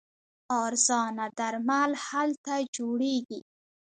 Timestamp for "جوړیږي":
2.75-3.39